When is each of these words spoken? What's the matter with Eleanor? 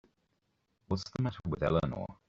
What's 0.87 1.03
the 1.11 1.21
matter 1.21 1.37
with 1.47 1.61
Eleanor? 1.61 2.07